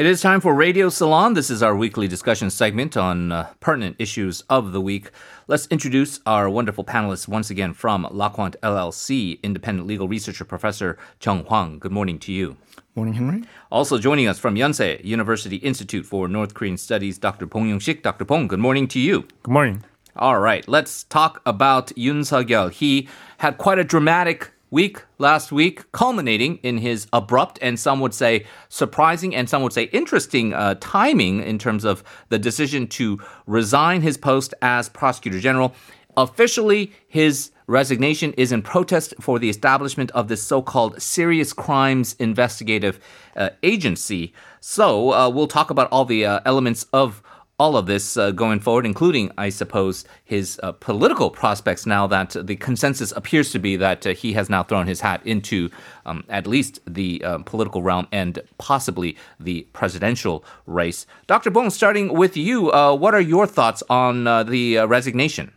[0.00, 1.34] It is time for Radio Salon.
[1.34, 5.10] This is our weekly discussion segment on uh, pertinent issues of the week.
[5.46, 11.44] Let's introduce our wonderful panelists once again from LawQuant LLC, independent legal researcher Professor Joung
[11.44, 11.78] Hwang.
[11.78, 12.56] Good morning to you.
[12.94, 13.42] Morning, Henry.
[13.70, 17.44] Also joining us from Yonsei University Institute for North Korean Studies, Dr.
[17.44, 18.00] Bong Young-shik.
[18.00, 18.24] Dr.
[18.24, 19.28] Bong, good morning to you.
[19.42, 19.84] Good morning.
[20.16, 22.72] All right, let's talk about Yoon Suk-yeol.
[22.72, 23.06] He
[23.36, 28.46] had quite a dramatic week last week, culminating in his abrupt and some would say
[28.68, 34.02] surprising and some would say interesting uh, timing in terms of the decision to resign
[34.02, 35.74] his post as prosecutor general.
[36.16, 42.16] Officially, his resignation is in protest for the establishment of this so called Serious Crimes
[42.18, 42.98] Investigative
[43.36, 44.34] uh, Agency.
[44.60, 47.22] So, uh, we'll talk about all the uh, elements of
[47.60, 52.34] all of this uh, going forward, including, I suppose, his uh, political prospects now that
[52.46, 55.68] the consensus appears to be that uh, he has now thrown his hat into
[56.06, 61.04] um, at least the uh, political realm and possibly the presidential race.
[61.26, 61.50] Dr.
[61.50, 65.52] Bong, starting with you, uh, what are your thoughts on uh, the resignation?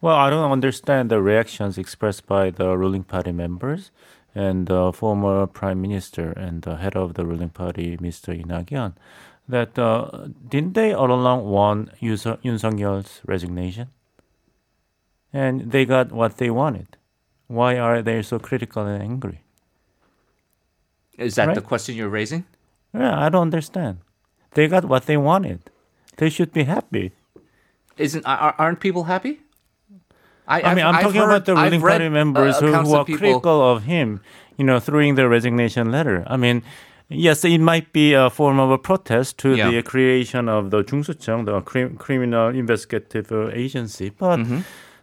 [0.00, 3.90] Well, I don't understand the reactions expressed by the ruling party members
[4.32, 8.46] and former prime minister and the head of the ruling party, Mr.
[8.46, 8.94] Nak-yeon
[9.52, 13.88] that uh, didn't they all along want Yoon Suk-yeol's resignation?
[15.32, 16.96] And they got what they wanted.
[17.46, 19.40] Why are they so critical and angry?
[21.16, 21.54] Is that right?
[21.54, 22.44] the question you're raising?
[22.92, 23.98] Yeah, I don't understand.
[24.52, 25.60] They got what they wanted.
[26.16, 27.12] They should be happy.
[27.96, 29.40] Isn't aren't people happy?
[30.48, 32.94] I, I mean, I'm I've talking heard, about the ruling party members uh, who, who
[32.94, 34.20] are critical of him,
[34.56, 36.24] you know, throwing the resignation letter.
[36.26, 36.62] I mean,
[37.11, 39.71] Yes, it might be a form of a protest to yeah.
[39.71, 41.61] the creation of the 중수청, the
[41.97, 44.39] criminal investigative agency, but.
[44.39, 44.59] Mm-hmm.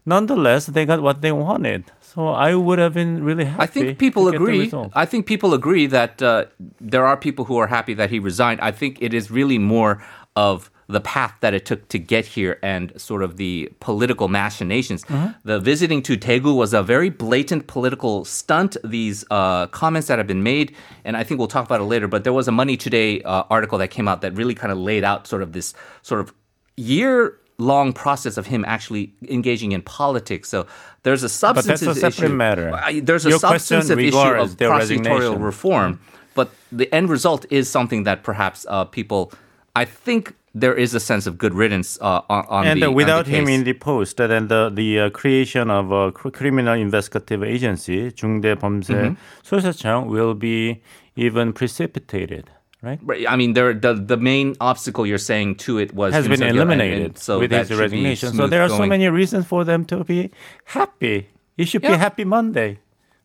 [0.06, 3.62] Nonetheless, they got what they wanted, so I would have been really happy.
[3.62, 4.70] I think people agree.
[4.92, 6.44] I think people agree that uh,
[6.78, 8.60] there are people who are happy that he resigned.
[8.60, 10.04] I think it is really more
[10.36, 15.03] of the path that it took to get here and sort of the political machinations.
[15.05, 15.33] Mm-hmm.
[15.43, 18.75] The visiting to Daegu was a very blatant political stunt.
[18.83, 22.07] These uh, comments that have been made, and I think we'll talk about it later,
[22.07, 24.79] but there was a Money Today uh, article that came out that really kind of
[24.79, 26.33] laid out sort of this sort of
[26.75, 30.49] year long process of him actually engaging in politics.
[30.49, 30.65] So
[31.03, 32.35] there's a substantive but that's a separate issue.
[32.35, 33.01] matter.
[33.01, 35.99] There's a Your substantive issue of prosecutorial reform,
[36.33, 39.31] but the end result is something that perhaps uh, people,
[39.75, 42.90] I think, there is a sense of good riddance uh, on, on and the uh,
[42.90, 47.42] without the him in the post, then the the uh, creation of a criminal investigative
[47.42, 50.10] agency, 중대범죄 수사청, mm-hmm.
[50.10, 50.80] will be
[51.16, 52.50] even precipitated.
[52.82, 53.00] Right.
[53.26, 56.98] I mean, there the the main obstacle you're saying to it was has been eliminated
[56.98, 58.34] and, and so with his resignation.
[58.34, 58.82] So there are going.
[58.82, 60.30] so many reasons for them to be
[60.66, 61.28] happy.
[61.56, 61.92] It should yeah.
[61.92, 62.78] be Happy Monday.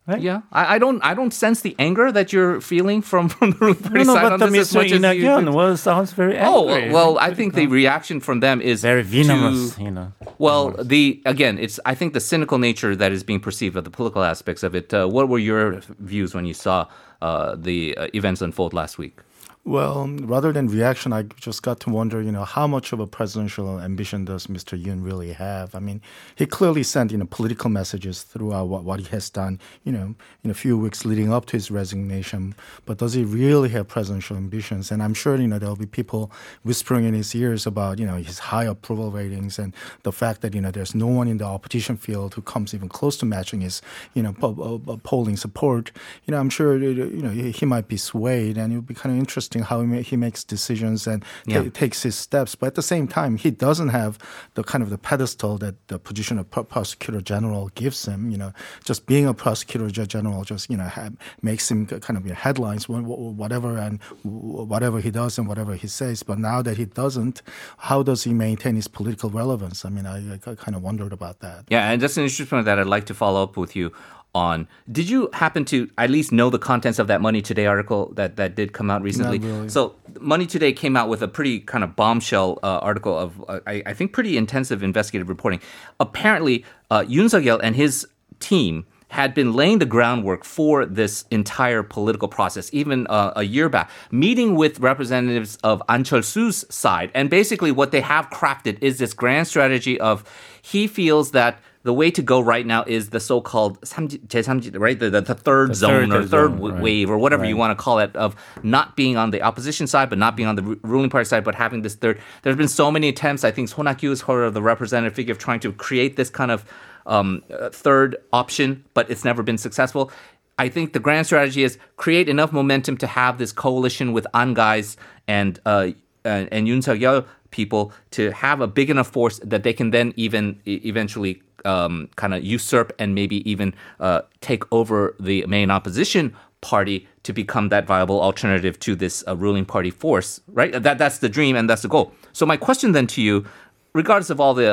[0.06, 0.20] Right?
[0.20, 1.02] Yeah, I, I, don't.
[1.02, 4.14] I don't sense the anger that you're feeling from from the Ruling Party no, no,
[4.14, 5.50] side but on the this as much as you.
[5.50, 6.90] Well, sounds very oh, angry.
[6.90, 9.76] Oh well, I think the reaction from them is very venomous.
[9.76, 10.12] To, you know.
[10.36, 13.90] Well, the again, it's I think the cynical nature that is being perceived of the
[13.90, 14.92] political aspects of it.
[14.92, 16.86] Uh, what were your views when you saw
[17.22, 19.20] uh, the uh, events unfold last week?
[19.66, 23.06] Well, rather than reaction, I just got to wonder, you know, how much of a
[23.06, 24.78] presidential ambition does Mr.
[24.78, 25.74] Yoon really have?
[25.74, 26.02] I mean,
[26.36, 30.16] he clearly sent, you know, political messages throughout what, what he has done, you know,
[30.42, 32.54] in a few weeks leading up to his resignation.
[32.84, 34.92] But does he really have presidential ambitions?
[34.92, 36.30] And I'm sure, you know, there'll be people
[36.62, 40.52] whispering in his ears about, you know, his high approval ratings and the fact that,
[40.52, 43.62] you know, there's no one in the opposition field who comes even close to matching
[43.62, 43.80] his,
[44.12, 45.90] you know, po- uh, polling support.
[46.26, 49.14] You know, I'm sure, you know, he might be swayed and it would be kind
[49.14, 51.62] of interesting interesting how he, makes decisions and yeah.
[51.62, 52.54] t- takes his steps.
[52.54, 54.18] But at the same time, he doesn't have
[54.54, 58.30] the kind of the pedestal that the position of prosecutor general gives him.
[58.30, 58.52] You know,
[58.84, 62.36] just being a prosecutor general just you know have, makes him kind of you know,
[62.36, 66.22] headlines whatever and whatever he does and whatever he says.
[66.22, 67.42] But now that he doesn't,
[67.78, 69.84] how does he maintain his political relevance?
[69.84, 71.64] I mean, I, I kind of wondered about that.
[71.68, 73.92] Yeah, and that's an interesting point that I'd like to follow up with you
[74.34, 74.68] on.
[74.90, 78.36] Did you happen to at least know the contents of that Money Today article that,
[78.36, 79.38] that did come out recently?
[79.38, 79.68] Really.
[79.68, 83.60] So Money Today came out with a pretty kind of bombshell uh, article of, uh,
[83.66, 85.60] I, I, think, pretty intensive investigative reporting.
[86.00, 88.06] Apparently, uh, Yoon Suk-yeol and his
[88.40, 93.68] team had been laying the groundwork for this entire political process, even uh, a year
[93.68, 97.12] back, meeting with representatives of An Chol-soo's side.
[97.14, 100.24] And basically what they have crafted is this grand strategy of
[100.62, 104.98] he feels that the way to go right now is the so-called 제3지, right?
[104.98, 107.14] The, the, the third the zone third or third zone, wave right.
[107.14, 107.48] or whatever right.
[107.50, 110.48] you want to call it of not being on the opposition side, but not being
[110.48, 112.20] on the ruling party side, but having this third.
[112.42, 113.44] There's been so many attempts.
[113.44, 116.30] I think Son Hak-yu is sort of the representative figure of trying to create this
[116.30, 116.64] kind of
[117.04, 120.10] um, third option, but it's never been successful.
[120.58, 124.54] I think the grand strategy is create enough momentum to have this coalition with An
[124.54, 124.96] guys
[125.28, 125.88] and uh,
[126.24, 129.90] and, and Yoon Suk Yeol people to have a big enough force that they can
[129.90, 135.70] then even eventually um, kind of usurp and maybe even uh, take over the main
[135.70, 140.40] opposition party to become that viable alternative to this uh, ruling party force.
[140.48, 140.72] Right?
[140.86, 142.12] That that's the dream and that's the goal.
[142.32, 143.46] So my question then to you,
[143.94, 144.70] regardless of all the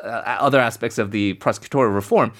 [0.00, 0.06] uh,
[0.48, 2.32] other aspects of the prosecutorial reform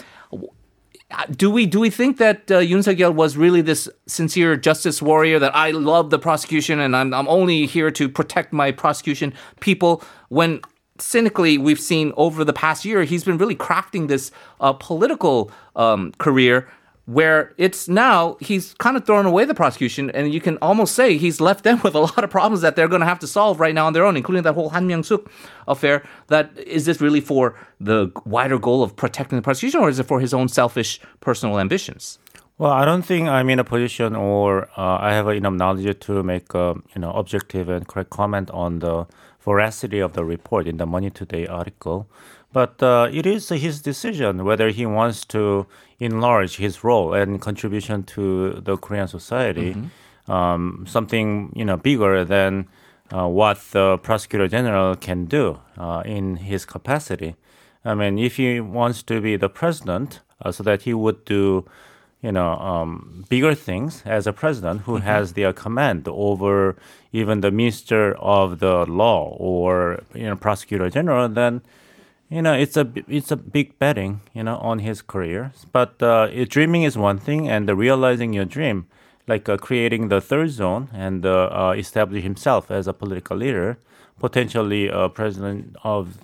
[1.31, 5.03] do we do we think that uh, Yoon Suk Yeol was really this sincere justice
[5.03, 9.33] warrior that I love the prosecution and I'm I'm only here to protect my prosecution
[9.61, 10.61] people when
[10.99, 14.31] cynically we've seen over the past year he's been really crafting this
[14.61, 16.69] uh, political um, career
[17.11, 21.17] where it's now he's kind of thrown away the prosecution, and you can almost say
[21.17, 23.59] he's left them with a lot of problems that they're going to have to solve
[23.59, 25.29] right now on their own, including that whole Han Myung Suk
[25.67, 26.05] affair.
[26.29, 30.05] That is this really for the wider goal of protecting the prosecution, or is it
[30.05, 32.19] for his own selfish personal ambitions?
[32.59, 36.23] Well, I don't think I'm in a position or uh, I have enough knowledge to
[36.23, 39.07] make a you know objective and correct comment on the
[39.41, 42.07] veracity of the report in the Money Today article.
[42.52, 45.67] But uh, it is his decision whether he wants to
[46.00, 50.32] enlarge his role and contribution to the Korean society, mm-hmm.
[50.32, 52.67] um, something you know bigger than
[53.12, 57.37] uh, what the prosecutor general can do uh, in his capacity.
[57.85, 61.64] I mean, if he wants to be the president, uh, so that he would do,
[62.20, 65.06] you know, um, bigger things as a president who mm-hmm.
[65.06, 66.76] has the command over
[67.12, 71.62] even the minister of the law or you know prosecutor general, then
[72.31, 76.29] you know it's a it's a big betting you know on his career but uh,
[76.47, 78.87] dreaming is one thing and uh, realizing your dream
[79.27, 83.79] like uh, creating the third zone and uh, uh, establish himself as a political leader
[84.19, 86.19] potentially a president of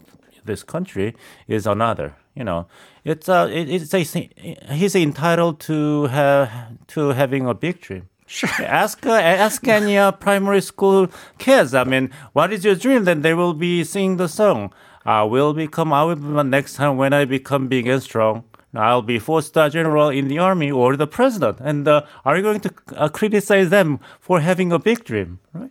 [0.44, 1.14] this country
[1.48, 2.66] is another you know
[3.04, 4.30] it's uh it, it's a,
[4.72, 6.50] he's entitled to have
[6.86, 8.50] to having a big dream Sure.
[8.66, 11.74] Ask uh, ask any uh, primary school kids.
[11.74, 13.04] I mean, what is your dream?
[13.04, 14.72] Then they will be singing the song.
[15.06, 18.44] I will become, I will be next time when I become big and strong.
[18.74, 21.58] I'll be four-star general in the army or the president.
[21.60, 25.70] And uh, are you going to uh, criticize them for having a big dream, right?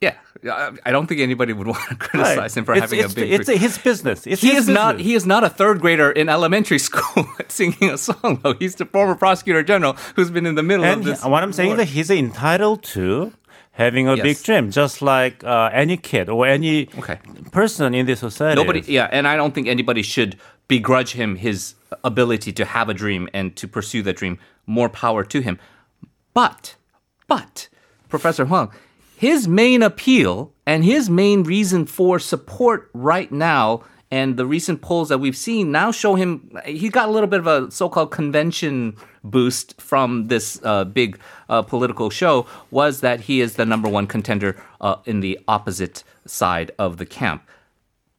[0.00, 2.56] Yeah, I don't think anybody would want to criticize right.
[2.56, 3.32] him for it's, having it's, a big.
[3.32, 4.26] It's his business.
[4.26, 4.74] It's he his is business.
[4.74, 5.00] not.
[5.00, 8.40] He is not a third grader in elementary school singing a song.
[8.42, 11.24] Though he's the former prosecutor general who's been in the middle and of this.
[11.24, 13.32] What I'm saying is that he's entitled to
[13.74, 14.22] having a yes.
[14.22, 17.18] big dream, just like uh, any kid or any okay.
[17.50, 18.60] person in the society.
[18.60, 20.36] Nobody, yeah, and I don't think anybody should
[20.68, 24.38] begrudge him his ability to have a dream and to pursue that dream.
[24.66, 25.58] More power to him.
[26.32, 26.76] But,
[27.26, 27.68] but,
[28.08, 28.70] Professor Hwang,
[29.16, 33.82] his main appeal and his main reason for support right now
[34.14, 37.40] and the recent polls that we've seen now show him he got a little bit
[37.40, 41.18] of a so-called convention boost from this uh, big
[41.48, 46.04] uh, political show was that he is the number one contender uh, in the opposite
[46.26, 47.42] side of the camp.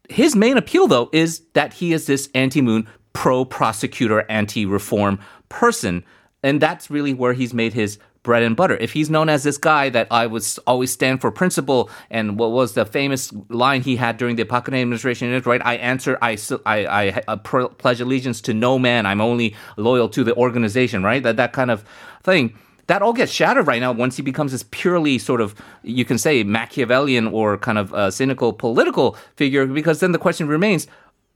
[0.09, 5.17] His main appeal, though, is that he is this anti-moon, pro-prosecutor, anti-reform
[5.47, 6.03] person,
[6.43, 8.75] and that's really where he's made his bread and butter.
[8.75, 12.51] If he's known as this guy that I would always stand for principle, and what
[12.51, 15.61] was the famous line he had during the Geun-hye administration is right.
[15.63, 19.05] I answer, I I, I pledge allegiance to no man.
[19.05, 21.03] I'm only loyal to the organization.
[21.03, 21.85] Right, that that kind of
[22.23, 22.53] thing.
[22.87, 26.19] That all gets shattered right now once he becomes this purely sort of, you can
[26.19, 30.85] say, Machiavellian or kind of uh, cynical political figure, because then the question remains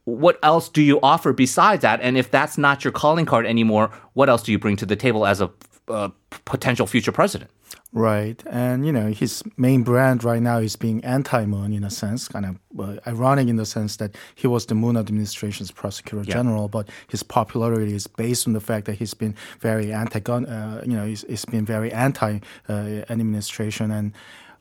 [0.05, 2.01] what else do you offer besides that?
[2.01, 4.95] And if that's not your calling card anymore, what else do you bring to the
[4.95, 5.49] table as a
[5.89, 6.09] uh,
[6.45, 7.49] potential future president.
[7.91, 8.43] Right.
[8.45, 12.27] And, you know, his main brand right now is being anti Moon in a sense,
[12.27, 16.33] kind of uh, ironic in the sense that he was the Moon administration's prosecutor yeah.
[16.35, 20.45] general, but his popularity is based on the fact that he's been very anti gun,
[20.45, 22.73] uh, you know, he's, he's been very anti uh,
[23.09, 23.89] administration.
[23.89, 24.13] And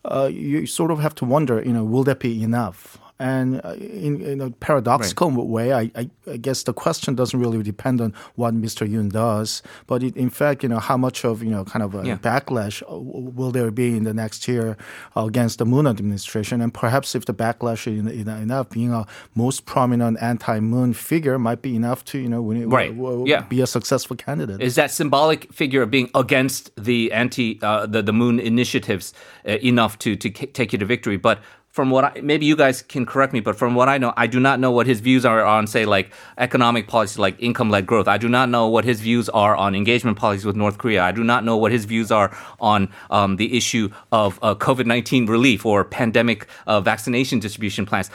[0.07, 2.99] uh, you sort of have to wonder, you know, will that be enough?
[3.21, 5.47] And uh, in, in a paradoxical right.
[5.47, 8.89] way, I, I, I, guess the question doesn't really depend on what Mr.
[8.89, 11.97] Yoon does, but it, in fact, you know, how much of, you know, kind of
[11.97, 12.17] a yeah.
[12.17, 14.77] backlash uh, will there be in the next year
[15.17, 16.61] against the Moon administration?
[16.61, 21.75] And perhaps if the backlash is enough, being a most prominent anti-Moon figure might be
[21.75, 22.97] enough to, you know, win, right.
[22.97, 23.41] W- yeah.
[23.43, 24.61] be a successful candidate.
[24.61, 29.13] Is that symbolic figure of being against the anti, uh, the, the Moon initiatives
[29.45, 31.17] uh, enough to, to take you to victory?
[31.17, 31.41] But
[31.79, 34.27] from what I, maybe you guys can correct me, but from what I know, I
[34.27, 37.87] do not know what his views are on, say, like economic policy, like income led
[37.87, 38.09] growth.
[38.09, 41.05] I do not know what his views are on engagement policies with North Korea.
[41.05, 44.87] I do not know what his views are on um, the issue of uh, COVID
[44.87, 48.11] 19 relief or pandemic uh, vaccination distribution plans.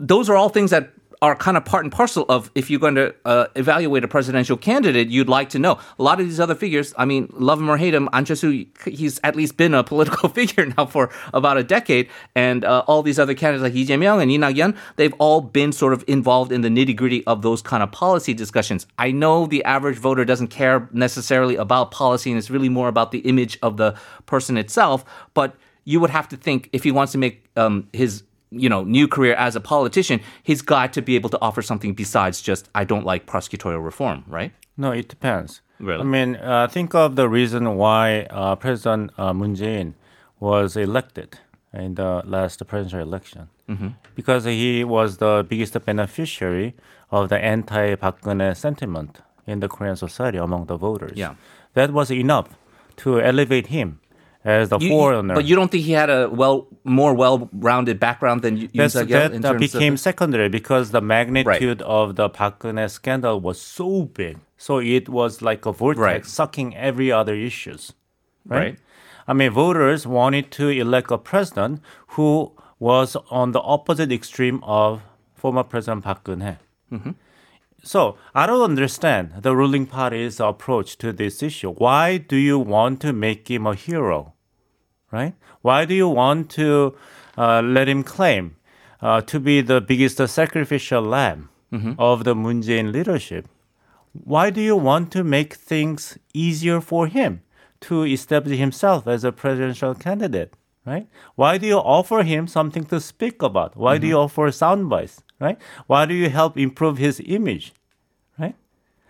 [0.00, 0.90] Those are all things that
[1.22, 4.56] are kind of part and parcel of if you're going to uh, evaluate a presidential
[4.56, 5.78] candidate, you'd like to know.
[5.98, 9.20] A lot of these other figures, I mean, love him or hate him, An he's
[9.24, 13.18] at least been a political figure now for about a decade, and uh, all these
[13.18, 16.60] other candidates like Lee Jae-myung and Lee Nak-yeon, they've all been sort of involved in
[16.60, 18.86] the nitty-gritty of those kind of policy discussions.
[18.98, 23.12] I know the average voter doesn't care necessarily about policy, and it's really more about
[23.12, 23.96] the image of the
[24.26, 25.04] person itself,
[25.34, 28.84] but you would have to think if he wants to make um, his you know
[28.84, 32.68] new career as a politician, he's got to be able to offer something besides just
[32.74, 34.52] I don't like prosecutorial reform, right?
[34.76, 35.62] No, it depends.
[35.78, 36.00] Really?
[36.00, 39.94] I mean, uh, think of the reason why uh, President uh, Moon Jae-in
[40.40, 41.38] was elected
[41.72, 43.48] in the last presidential election.
[43.68, 43.88] Mm-hmm.
[44.14, 46.74] Because he was the biggest beneficiary
[47.10, 48.20] of the anti-Park
[48.54, 51.12] sentiment in the Korean society among the voters.
[51.16, 51.34] Yeah.
[51.74, 52.56] That was enough
[52.98, 54.00] to elevate him
[54.46, 55.34] as the You- you- foreigner.
[55.34, 59.58] but you don't think he had a well more well-rounded background than Yoon That's, that
[59.58, 63.88] became of secondary because the magnitude of the Park Geun-hye scandal was so
[64.22, 64.38] big.
[64.56, 66.24] So it was like a vortex Right.
[66.40, 67.92] sucking every other issues.
[68.48, 68.76] right?
[69.28, 71.80] I mean, voters wanted to elect a president
[72.14, 75.02] who was on the opposite extreme of
[75.34, 76.58] former President Park Geun-hye.
[76.92, 77.10] Mm-hmm.
[77.82, 81.72] So I don't understand the ruling party's approach to this issue.
[81.72, 84.32] Why do you want to make him a hero?
[85.10, 85.34] Right?
[85.62, 86.94] Why do you want to
[87.38, 88.56] uh, let him claim
[89.00, 91.48] uh, to be the biggest sacrificial lamb
[91.98, 93.46] of the Moon Jae-in leadership?
[94.12, 97.42] Why do you want to make things easier for him
[97.82, 100.54] to establish himself as a presidential candidate?
[100.86, 101.06] Right?
[101.34, 103.76] Why do you offer him something to speak about?
[103.76, 105.22] Why do you offer sound bites?
[105.38, 105.58] Right?
[105.86, 107.74] Why do you help improve his image?
[108.38, 108.54] Right?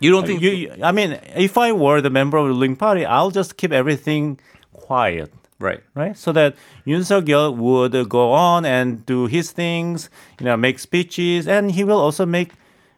[0.01, 2.75] You don't think You, you- I mean, if I were the member of the ruling
[2.77, 4.41] party, I'll just keep everything
[4.73, 5.81] quiet right?
[5.95, 6.17] right?
[6.17, 6.55] So that
[6.87, 10.11] Yoon Suk Yeol would go on and do his things,
[10.41, 12.53] you know, make speeches, and he will also make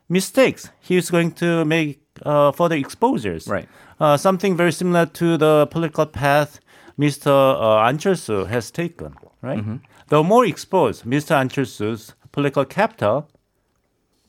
[0.09, 0.71] mistakes.
[0.81, 3.47] He's going to make uh, further exposures.
[3.49, 3.69] Right.
[4.01, 6.61] Uh, something very similar to the political path
[6.99, 7.27] Mr.
[7.31, 9.15] Uh, An Chol-soo has taken.
[9.41, 9.59] Right.
[9.59, 9.77] Mm-hmm.
[10.09, 11.41] The more exposed Mr.
[11.41, 13.29] An Chol-soo's political capital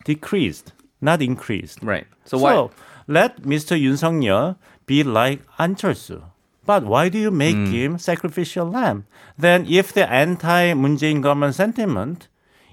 [0.06, 1.80] decreased, not increased.
[1.82, 2.06] Right.
[2.26, 2.70] So So, why?
[3.08, 3.80] let Mr.
[3.80, 4.56] Yoon Suk Yeol
[4.86, 6.24] be like An Chol-soo.
[6.70, 7.72] But why do you make Hmm.
[7.74, 9.00] him sacrificial lamb?
[9.46, 12.28] Then, if the anti-Moon Jae-in government sentiment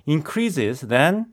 [0.05, 1.33] increases, then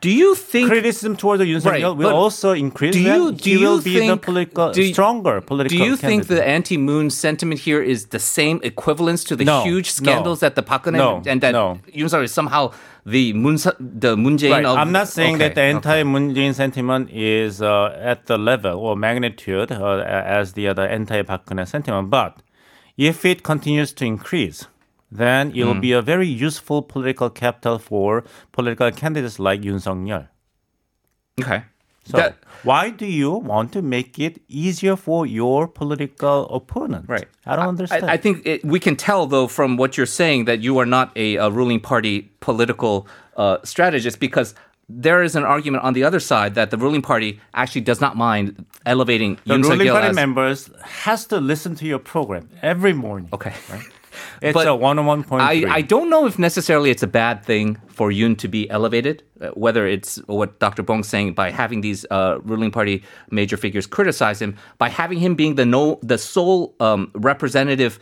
[0.00, 2.92] Do you think criticism towards the Yoon Suk Right, will also increase.
[2.94, 5.78] do you- do he will you be the think- political, do you- stronger political.
[5.78, 9.88] Do you think the anti-moon sentiment here is the same equivalence to the No, huge
[9.88, 11.78] no, scandals that the Park Geun-hye no, and that no.
[11.94, 12.72] Yoon Suk is somehow
[13.06, 14.64] the Moon the Moon Jae-in Right.
[14.64, 15.70] of I'm not saying Okay, that the okay.
[15.70, 20.02] anti-Moon Jae-in sentiment is uh, at the level or magnitude uh,
[20.40, 22.36] as the other anti-Park Geun-hye sentiment, but
[22.98, 24.66] if it continues to increase,
[25.10, 25.80] then it will Hmm.
[25.80, 30.28] be a very useful political capital for political candidates like Yoon Suk Yeol.
[31.40, 31.62] Okay.
[32.04, 37.04] So That- why do you want to make it easier for your political opponent?
[37.08, 37.26] Right.
[37.46, 38.04] I don't understand.
[38.04, 40.86] I, I think it, we can tell, though, from what you're saying, that you are
[40.86, 44.54] not a, a ruling party political uh, strategist because
[44.88, 48.16] there is an argument on the other side that the ruling party actually does not
[48.16, 53.28] mind elevating the Yoon ruling party members has to listen to your program every morning.
[53.32, 53.54] Okay.
[54.41, 55.43] It's But a one-on-one point.
[55.43, 59.23] I, I don't know if necessarily it's a bad thing for Yoon to be elevated,
[59.41, 60.83] uh, whether it's what Dr.
[60.83, 65.35] Bong's saying by having these uh, ruling party major figures criticize him, by having him
[65.35, 67.99] being the no the sole um, representative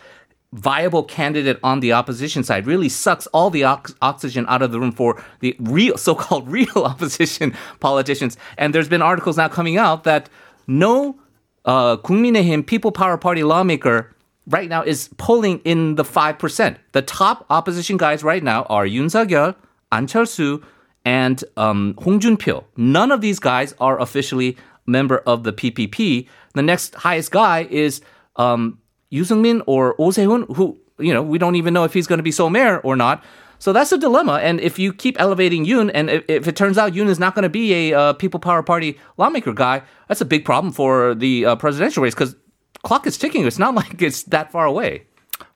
[0.54, 4.80] viable candidate on the opposition side really sucks all the ox- oxygen out of the
[4.80, 10.04] room for the real so-called real opposition politicians and there's been articles now coming out
[10.04, 10.30] that
[10.68, 11.18] no
[11.66, 14.14] uh, 국민의힘 People Power Party lawmaker
[14.49, 16.77] right now is polling in the 5%.
[16.93, 19.55] The top opposition guys right now are Yoon Suk-yeol,
[19.93, 20.65] An Cheol-soo,
[21.05, 22.65] and um, Hong Jun-pyo.
[22.77, 26.27] None of these guys are officially member of the PPP.
[26.55, 28.01] The next highest guy is
[28.37, 28.79] um,
[29.11, 32.19] Yoo Seung-min or Oh Se-hoon, who, you know, we don't even know if he's going
[32.19, 33.23] to be Seoul mayor or not.
[33.61, 34.35] So that's a dilemma.
[34.35, 37.35] And if you keep elevating Yoon, and if, if it turns out Yoon is not
[37.35, 41.15] going to be a uh, People Power Party lawmaker guy, that's a big problem for
[41.15, 42.37] the uh, presidential race because
[42.83, 43.47] clock is ticking.
[43.47, 45.08] It's not like it's that far away.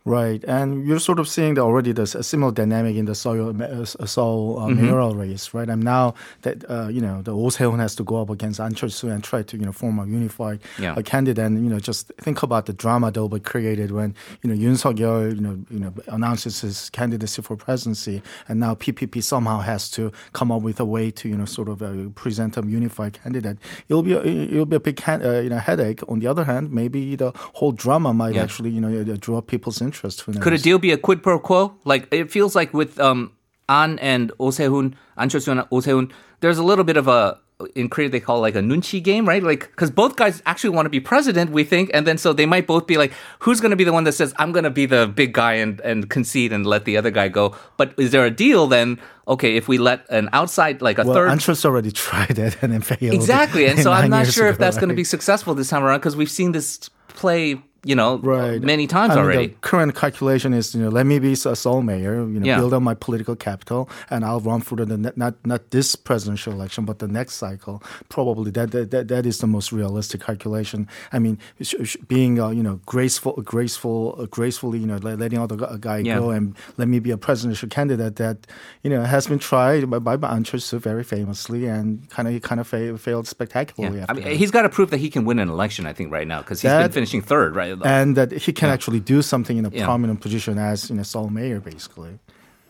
[0.04, 3.54] Right, and you're sort of seeing the, already the a similar dynamic in the Seoul,
[3.62, 4.82] uh, Seoul uh, Mm-hmm.
[4.82, 5.68] mayoral race, right?
[5.68, 9.08] And now that uh, you know the Oh has to go up against An Chol-soo
[9.10, 10.94] and try to you know form a unified Yeah.
[10.94, 14.16] uh, candidate, and you know just think about the drama that will be created when
[14.42, 18.58] you know Yoon Suk Yeol you know you know announces his candidacy for presidency, and
[18.58, 21.80] now PPP somehow has to come up with a way to you know sort of
[21.80, 23.56] uh, present a unified candidate.
[23.88, 26.00] It'll be a, it'll be a big uh, you know headache.
[26.08, 28.42] On the other hand, maybe the whole drama might Yeah.
[28.42, 29.91] actually you know uh, draw people's interest.
[29.92, 31.76] Who Could a deal be a quid pro quo?
[31.84, 33.32] Like it feels like with um,
[33.68, 34.94] An and Oh An
[35.28, 36.08] Chol-soo and Oh
[36.40, 37.38] there's a little bit of a
[37.74, 39.42] in Korea they call it like a nunchi game, right?
[39.42, 42.46] Like because both guys actually want to be president, we think, and then so they
[42.46, 44.70] might both be like, who's going to be the one that says I'm going to
[44.70, 47.56] be the big guy and and concede and let the other guy go?
[47.76, 49.00] But is there a deal then?
[49.28, 51.30] Okay, if we let an outside like a Well, third.
[51.30, 53.14] Anschutz already tried it and then failed.
[53.14, 53.66] Exactly.
[53.66, 56.00] And so I'm not sure if ago, that's going to be successful this time around
[56.00, 59.46] because we've seen this play, you know, right many times I mean, already.
[59.48, 62.58] The current calculation is, you know, let me be a Seoul mayor, you know, Yeah.
[62.58, 66.52] build up my political capital, and I'll run for the ne- not not this presidential
[66.52, 67.82] election, but the next cycle.
[68.08, 70.86] Probably that that that, that is the most realistic calculation.
[71.12, 75.18] I mean, sh- sh- being uh, you know graceful, graceful, uh, gracefully, you know, let-
[75.18, 76.18] letting other gu- guy Yeah.
[76.18, 78.46] go and let me be a presidential candidate that
[78.84, 82.66] you know has been tried by by Cheol-soo very famously and kind of kind of
[82.68, 83.98] fa- failed spectacularly.
[83.98, 84.06] Yeah.
[84.08, 84.36] I mean, that.
[84.36, 86.60] he's got to prove that he can win an election, I think, right now, because
[86.62, 87.71] he's been finishing third, right?
[87.84, 89.84] And that he can actually do something in a Yeah.
[89.84, 92.18] prominent position as you know Seoul mayor basically.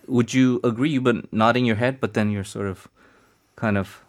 [0.08, 0.90] Would you agree?
[0.90, 2.88] You've been nodding your head, but then you're sort of
[3.56, 4.00] kind of.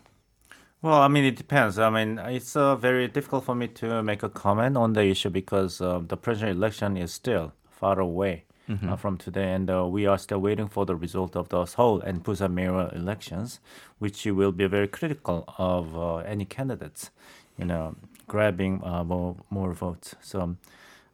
[0.81, 1.77] Well, I mean, it depends.
[1.79, 5.29] I mean, it's uh, very difficult for me to make a comment on the issue
[5.29, 10.05] because uh, the presidential election is still far away uh, from today, and uh, we
[10.07, 13.59] are still waiting for the result of the Seoul and Busan mayoral elections,
[13.99, 17.11] which will be very critical of uh, any candidates,
[17.57, 17.95] you know,
[18.27, 20.15] grabbing uh, more more votes.
[20.21, 20.55] So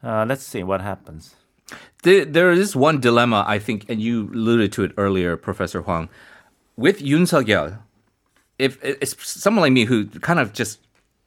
[0.04, 1.36] uh, let's see what happens.
[2.04, 6.10] There, there is one dilemma, I think, and you alluded to it earlier, Professor Hwang.
[6.78, 7.78] With Yoon Suk-yeol,
[8.58, 10.80] if it's someone like me who kind of just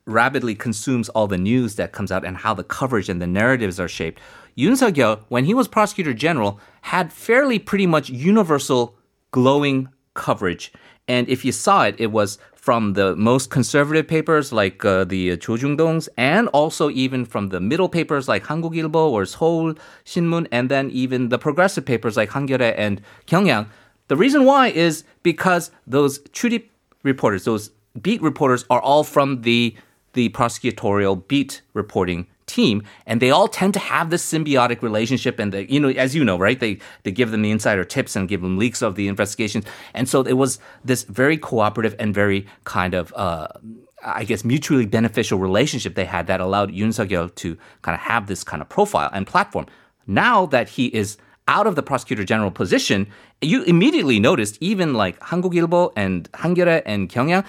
[0.07, 3.79] rapidly consumes all the news that comes out and how the coverage and the narratives
[3.79, 4.21] are shaped,
[4.57, 8.97] Yoon Suk-yeol, when he was prosecutor general, had fairly pretty much universal
[9.31, 10.73] glowing coverage.
[11.09, 15.37] And if you saw it, it was from the most conservative papers like uh, the
[15.37, 20.47] Jo Jung-dongs and also even from the middle papers like Hanguk Ilbo or Seoul Shinmun
[20.53, 23.67] and then even the progressive papers like Hangyeore and Gyeongyang.
[24.07, 26.69] The reason why is because those 출입
[27.03, 29.75] reporters, those beat reporters are all from the
[30.13, 35.53] the prosecutorial beat reporting team and they all tend to have this symbiotic relationship and
[35.53, 38.29] they, you know as you know right they they give them the insider tips and
[38.29, 42.47] give them leaks of the investigations and so it was this very cooperative and very
[42.65, 43.49] kind of uh
[44.05, 48.27] I guess mutually beneficial relationship they had that allowed Yoon Suk-yeol to kind of have
[48.27, 49.67] this kind of profile and platform.
[50.09, 53.07] Now that he is out of the prosecutor general position,
[53.41, 57.45] you immediately noticed even like Hanguk Ilbo and Hangyeore and Gyeongyang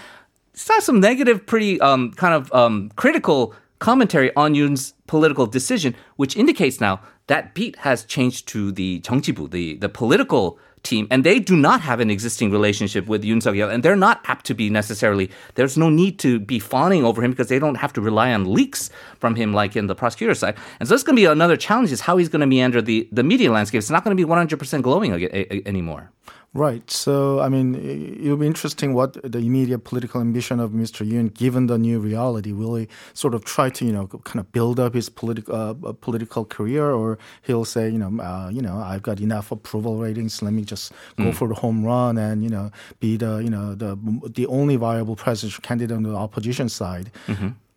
[0.53, 6.37] saw some negative, pretty um, kind of um, critical commentary on Yoon's political decision, which
[6.37, 11.38] indicates now that beat has changed to the 정치부, the the political team, and they
[11.38, 14.54] do not have an existing relationship with Yoon Suk Yeol, and they're not apt to
[14.54, 15.30] be necessarily.
[15.54, 18.52] There's no need to be fawning over him because they don't have to rely on
[18.52, 20.56] leaks from him like in the prosecutor side.
[20.80, 23.08] And so it's going to be another challenge: is how he's going to meander the
[23.12, 23.78] the media landscape.
[23.78, 26.11] It's not going to be 100% glowing ag- a- a- anymore.
[26.55, 26.87] Right.
[26.91, 31.03] So, I mean, it- it'll be interesting what the immediate political ambition of Mr.
[31.03, 34.51] Yoon, given the new reality, will he sort of try to, you know, kind of
[34.51, 38.61] build up his political uh, uh, political career, or he'll say, you know, uh, you
[38.61, 40.43] know, I've got enough approval ratings.
[40.43, 43.73] Let me just go for the home run and you know be the you know
[43.73, 43.97] the
[44.35, 47.09] the only viable presidential candidate on the opposition side.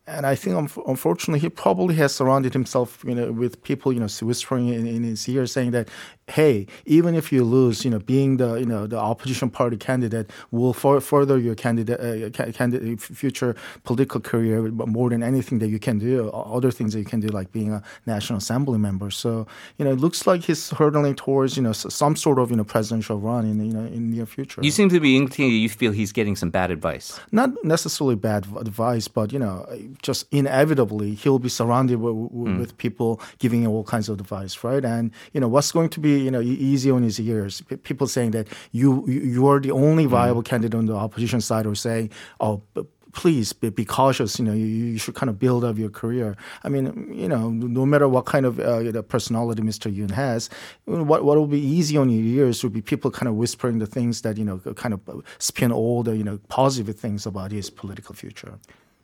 [0.08, 3.98] And I think, unf- unfortunately, he probably has surrounded himself, you know, with people, you
[3.98, 5.88] know, whispering in, in his ear, saying that,
[6.28, 10.30] "Hey, even if you lose, you know, being the, you know, the opposition party candidate
[10.50, 15.68] will for, further your candidate, uh, ca- candidate future political career more than anything that
[15.68, 16.28] you can do.
[16.30, 19.10] Other things that you can do, like being a national assembly member.
[19.10, 19.46] So,
[19.78, 22.64] you know, it looks like he's hurtling towards, you know, some sort of, you know,
[22.64, 24.60] presidential run in, you know, in near future.
[24.62, 27.20] You seem to be indicating you feel he's getting some bad advice.
[27.30, 29.66] not necessarily bad advice, but you know,
[30.02, 32.14] just inevitably he'll be surrounded with,
[32.60, 34.84] with people giving him all kinds of advice, right?
[34.84, 37.62] And you know, what's going to be you know easy on his ears?
[37.62, 41.66] P- People saying that you you are the only viable candidate on the opposition side,
[41.66, 42.62] or saying, oh.
[42.74, 44.38] b- Please be, be cautious.
[44.38, 46.36] You know, you, you should kind of build up your career.
[46.64, 49.90] I mean, you know, no matter what kind of uh, you know, personality Mr.
[49.90, 50.50] Yoon has,
[50.84, 53.86] what what will be easy on your ears would be people kind of whispering the
[53.86, 55.00] things that you know kind of
[55.38, 58.58] spin all the you know positive things about his political future.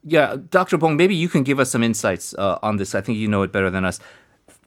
[0.04, 0.76] Yeah, Dr.
[0.76, 2.94] Bong, maybe you can give us some insights uh, on this.
[2.94, 3.98] I think you know it better than us.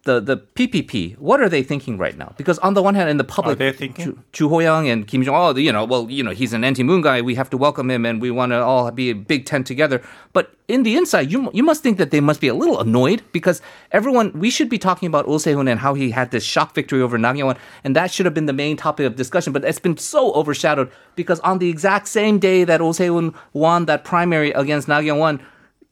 [0.06, 2.36] The the PPP, what are they thinking right now?
[2.38, 4.24] Because on the one hand, in the public, they thinking?
[4.34, 7.24] Ju Ho-young and Kim Jong, oh, you know, well, you know, he's an anti-moon guy.
[7.24, 10.04] We have to welcome him, and we want to all be a big tent together.
[10.32, 13.24] But in the inside, you you must think that they must be a little annoyed
[13.32, 14.32] because everyone.
[14.36, 17.18] We should be talking about Oh Se-hoon and how he had this shock victory over
[17.18, 19.54] Nam Yeon, and that should have been the main topic of discussion.
[19.54, 23.86] But it's been so overshadowed because on the exact same day that Oh Se-hoon won
[23.86, 25.42] that primary against Nam Yeon,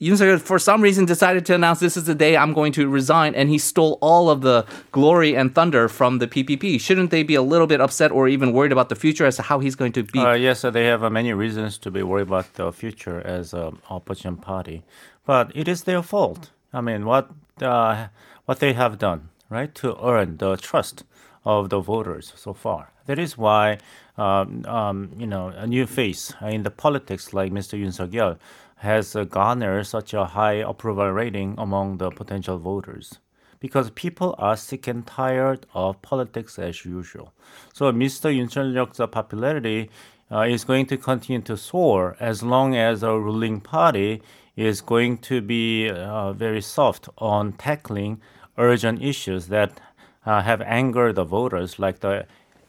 [0.03, 3.35] Yoon for some reason decided to announce this is the day I'm going to resign,
[3.35, 6.79] and he stole all of the glory and thunder from the PPP.
[6.81, 9.43] Shouldn't they be a little bit upset or even worried about the future as to
[9.43, 10.19] how he's going to be?
[10.19, 13.79] Uh, yes, they have uh, many reasons to be worried about the future as an
[13.89, 14.83] opposition party,
[15.25, 16.51] but it is their fault.
[16.73, 17.29] I mean, what
[17.61, 18.07] uh,
[18.45, 21.03] what they have done, right, to earn the trust
[21.45, 22.91] of the voters so far.
[23.05, 23.79] That is why,
[24.17, 27.77] um, um, you know, a new face in the politics like Mr.
[27.77, 28.37] Yoon Suk Yeol
[28.83, 33.19] has uh, garnered such a high approval rating among the potential voters
[33.61, 37.31] because people are sick and tired of politics as usual.
[37.73, 38.29] So Mr.
[38.29, 39.89] Yoon Yeol's popularity
[40.29, 44.21] uh, is going to continue to soar as long as the ruling party
[44.57, 48.21] is going to be uh, very soft on tackling
[48.57, 49.79] urgent issues that
[50.25, 52.25] uh, have angered the voters, like the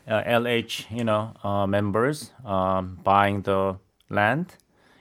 [0.06, 3.76] uh, LH, you know, uh, members um, buying the
[4.08, 4.54] land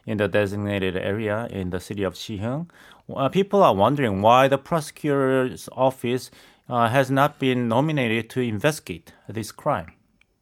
[0.06, 2.70] in the designated area in the city of Siheung.
[3.14, 6.32] Uh, people are wondering why the prosecutor's office
[6.70, 9.94] uh, has not been nominated to investigate this crime.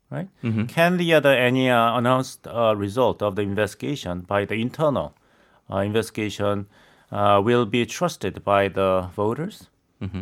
[0.10, 0.28] Right?
[0.43, 0.65] Mm-hmm.
[0.65, 5.15] Can the other any uh, announced uh, result of the investigation by the internal
[5.71, 6.67] uh, investigation
[7.12, 9.69] uh, will be trusted by the voters?
[10.02, 10.21] Mm-hmm.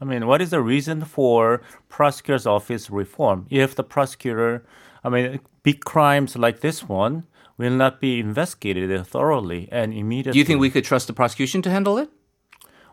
[0.00, 4.64] I mean, what is the reason for prosecutor's office reform if the prosecutor,
[5.04, 7.24] I mean, big crimes like this one
[7.60, 10.32] will not be investigated thoroughly and immediately.
[10.32, 12.08] Do you think we could trust the prosecution to handle it?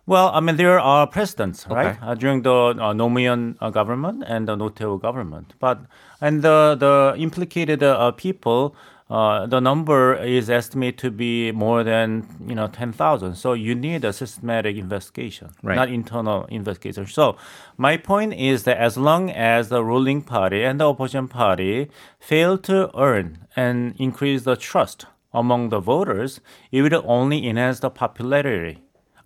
[0.06, 1.76] Well, I mean, there are precedents, okay.
[1.76, 5.54] right, uh, during the uh, Roh Moo-hyun uh, government and the Notae government.
[5.60, 5.80] But
[6.22, 8.76] and the the implicated uh, people
[9.10, 13.36] uh, the number is estimated to be more than you know 10,000.
[13.36, 15.76] So you need a systematic investigation, right.
[15.76, 17.08] not internal investigation.
[17.08, 17.38] So
[17.78, 21.90] my point is that as long as the ruling party and the opposition party
[22.20, 26.42] fail to earn and increase the trust among the voters,
[26.72, 28.84] it will only enhance the popularity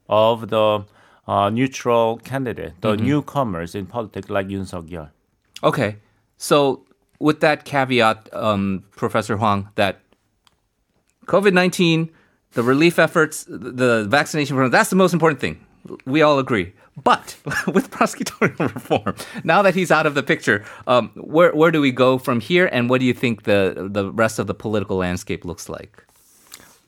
[0.07, 0.85] of the
[1.27, 3.05] uh, neutral candidate, the mm-hmm.
[3.05, 5.09] newcomers in politics like Yoon Suk Yeol.
[5.63, 5.97] Okay,
[6.37, 6.85] so
[7.21, 9.99] with that caveat, um, Professor Hwang, that
[11.27, 12.09] COVID 19,
[12.53, 15.65] the relief efforts, the vaccination program, that's the most important thing.
[16.05, 16.73] We all agree.
[17.01, 21.79] But with prosecutorial reform, now that he's out of the picture, um, where, where do
[21.79, 22.67] we go from here?
[22.71, 26.03] And what do you think the, the rest of the political landscape looks like?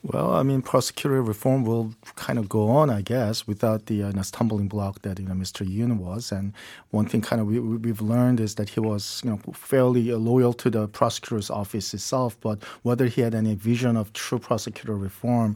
[0.06, 4.22] Well, I mean, prosecutorial reform will kind of go on, I guess, without the uh,
[4.22, 5.66] stumbling block that you know Mr.
[5.66, 6.30] Yoon was.
[6.30, 6.52] And
[6.92, 10.52] one thing kind of we, we've learned is that he was you know fairly loyal
[10.56, 12.38] to the prosecutor's office itself.
[12.42, 15.56] But whether he had any vision of true prosecutor reform,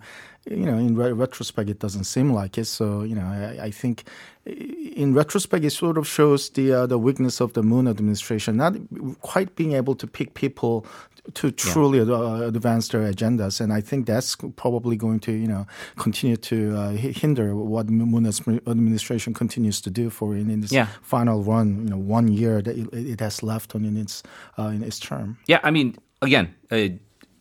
[0.49, 2.65] you know, in re- retrospect, it doesn't seem like it.
[2.65, 4.05] So, you know, I, I think
[4.45, 8.75] in retrospect, it sort of shows the uh, the weakness of the Moon administration, not
[9.21, 10.85] quite being able to pick people
[11.33, 12.13] to truly yeah.
[12.13, 13.61] Uh, advance their agendas.
[13.61, 18.25] And I think that's probably going to, you know, continue to uh, hinder what Moon
[18.25, 20.87] administration continues to do for in, in this yeah.
[21.01, 24.23] final run, you know, one year that it, it has left on in its
[24.57, 25.37] uh, in its term.
[25.47, 26.89] Yeah, I mean, again, uh,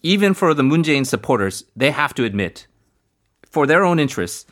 [0.03, 2.67] even for the Moon Jae-in supporters, they have to admit,
[3.45, 4.47] for their own interests,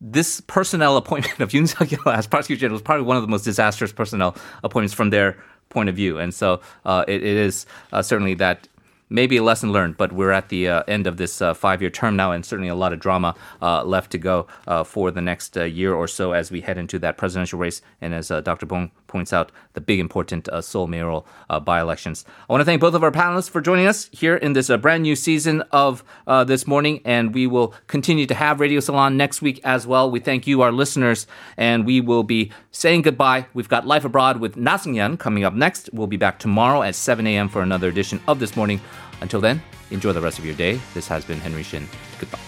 [0.00, 3.28] this personnel appointment of Yoon Suk Yeol as prosecutor general was probably one of the
[3.28, 5.36] most disastrous personnel appointments from their
[5.68, 6.18] point of view.
[6.18, 8.68] And so uh, it, it is uh, certainly that
[9.08, 11.90] maybe a lesson learned, but we're at the uh, end of this uh, five year
[11.90, 15.20] term now, and certainly a lot of drama uh, left to go uh, for the
[15.20, 17.82] next uh, year or so as we head into that presidential race.
[18.00, 18.66] And as uh, Dr.
[18.66, 21.26] Bong points out, the big important Seoul mayoral
[21.64, 22.24] by elections.
[22.48, 25.02] I want to thank both of our panelists for joining us here in this brand
[25.02, 26.02] new season of
[26.46, 30.10] This Morning, and we will continue to have Radio Salon next week as well.
[30.10, 33.46] We thank you, our listeners, and we will be saying goodbye.
[33.54, 35.88] We've got Life Abroad with Na Seung-yeon coming up next.
[35.92, 37.48] We'll be back tomorrow at 7 a.m.
[37.48, 38.80] for another edition of This Morning.
[39.20, 40.80] Until then, enjoy the rest of your day.
[40.94, 41.88] This has been Henry Shin.
[42.18, 42.45] Goodbye.